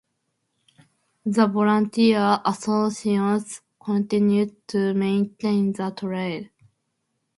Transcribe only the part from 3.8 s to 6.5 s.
continues to maintain the trail.